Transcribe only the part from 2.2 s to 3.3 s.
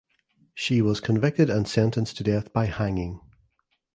death by hanging.